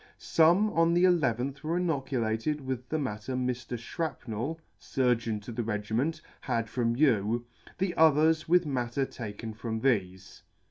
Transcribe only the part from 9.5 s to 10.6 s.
from thefe.